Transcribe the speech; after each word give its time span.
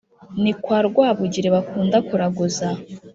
ni 0.41 0.51
kwa 0.61 0.77
rwabugiri 0.87 1.47
bakunda 1.55 1.97
kuraguza 2.07 2.67